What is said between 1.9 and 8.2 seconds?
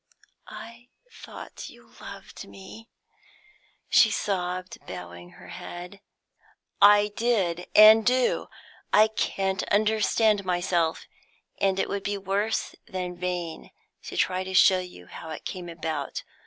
loved me," she sobbed, bowing her head. "I did and I